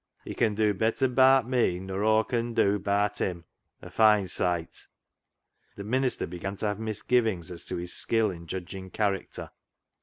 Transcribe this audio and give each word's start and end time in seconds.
He 0.25 0.33
can 0.33 0.55
dew 0.55 0.73
better 0.73 1.07
ba'at 1.07 1.45
me 1.47 1.77
nor 1.79 2.03
Aw 2.03 2.23
con 2.23 2.55
dew 2.55 2.79
ba'at 2.79 3.19
Him, 3.19 3.45
a 3.83 3.91
fine 3.91 4.25
sight." 4.27 4.87
The 5.75 5.83
minister 5.83 6.25
began 6.25 6.55
to 6.55 6.65
have 6.65 6.79
misgivings 6.79 7.51
as 7.51 7.65
to 7.65 7.75
his 7.75 7.93
skill 7.93 8.31
in 8.31 8.47
judging 8.47 8.89
character. 8.89 9.51